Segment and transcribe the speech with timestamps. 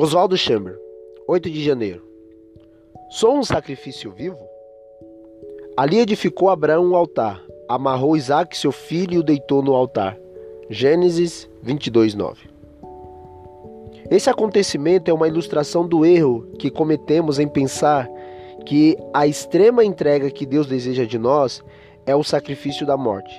[0.00, 0.78] Oswaldo Chamber,
[1.26, 2.04] 8 de janeiro.
[3.10, 4.38] Sou um sacrifício vivo?
[5.76, 10.16] Ali edificou Abraão um altar, amarrou Isaac, seu filho, e o deitou no altar.
[10.70, 12.48] Gênesis 22, 9.
[14.08, 18.08] Esse acontecimento é uma ilustração do erro que cometemos em pensar
[18.64, 21.60] que a extrema entrega que Deus deseja de nós
[22.06, 23.34] é o sacrifício da morte.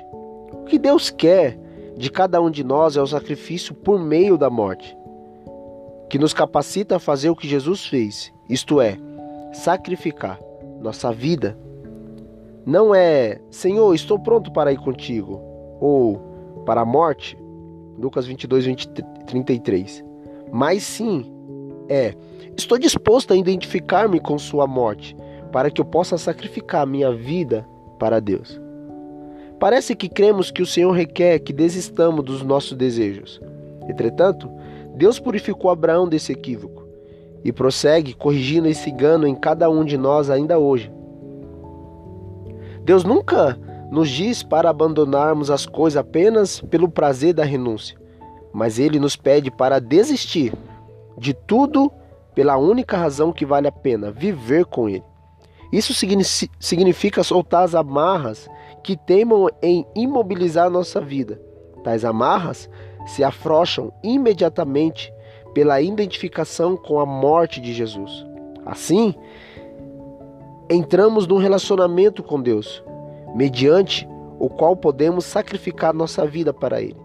[0.52, 1.58] O que Deus quer
[1.96, 4.99] de cada um de nós é o sacrifício por meio da morte
[6.10, 8.98] que nos capacita a fazer o que Jesus fez, isto é,
[9.54, 10.40] sacrificar
[10.82, 11.58] nossa vida.
[12.66, 15.40] Não é, Senhor, estou pronto para ir contigo,
[15.80, 16.18] ou
[16.66, 17.38] para a morte,
[17.98, 18.90] Lucas 22, 20,
[19.28, 20.04] 33.
[20.52, 21.26] Mas sim,
[21.88, 22.16] é,
[22.58, 25.16] estou disposto a identificar-me com Sua morte,
[25.52, 27.68] para que eu possa sacrificar minha vida
[27.98, 28.60] para Deus.
[29.60, 33.42] Parece que cremos que o Senhor requer que desistamos dos nossos desejos.
[33.90, 34.50] Entretanto,
[35.00, 36.86] Deus purificou Abraão desse equívoco
[37.42, 40.92] e prossegue corrigindo esse engano em cada um de nós ainda hoje.
[42.84, 43.58] Deus nunca
[43.90, 47.98] nos diz para abandonarmos as coisas apenas pelo prazer da renúncia,
[48.52, 50.52] mas Ele nos pede para desistir
[51.18, 51.90] de tudo
[52.36, 55.06] pela única razão que vale a pena viver com Ele.
[55.72, 55.94] Isso
[56.60, 58.50] significa soltar as amarras
[58.84, 61.40] que teimam em imobilizar nossa vida.
[61.84, 62.70] Tais amarras
[63.06, 65.14] se afrouxam imediatamente
[65.54, 68.26] pela identificação com a morte de Jesus.
[68.66, 69.16] Assim,
[70.70, 72.84] entramos num relacionamento com Deus,
[73.36, 74.08] mediante
[74.40, 76.98] o qual podemos sacrificar nossa vida para Ele.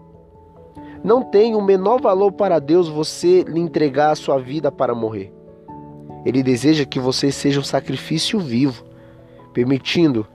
[1.03, 5.31] Não tem o menor valor para Deus você lhe entregar a sua vida para morrer.
[6.25, 8.83] Ele deseja que você seja um sacrifício vivo,
[9.53, 10.25] permitindo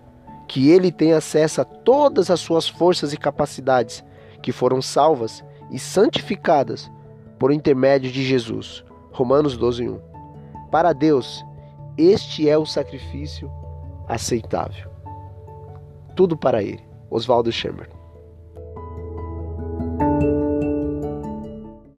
[0.47, 4.05] que Ele tenha acesso a todas as suas forças e capacidades
[4.43, 6.91] que foram salvas e santificadas
[7.39, 8.85] por intermédio de Jesus.
[9.13, 10.01] Romanos 12:1.
[10.71, 11.45] Para Deus,
[11.97, 13.51] este é o sacrifício
[14.09, 14.91] aceitável.
[16.15, 16.85] Tudo para ele.
[17.11, 18.00] Oswaldo Chamber.